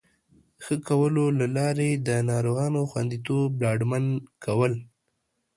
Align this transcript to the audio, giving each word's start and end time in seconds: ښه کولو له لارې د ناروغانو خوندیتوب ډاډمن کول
ښه 0.63 0.75
کولو 0.87 1.25
له 1.39 1.45
لارې 1.57 1.89
د 2.07 2.09
ناروغانو 2.29 2.81
خوندیتوب 2.91 3.49
ډاډمن 3.61 4.05
کول 4.43 4.73